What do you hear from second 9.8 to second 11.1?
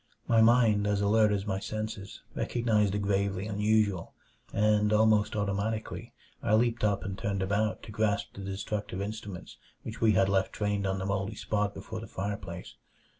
which we had left trained on the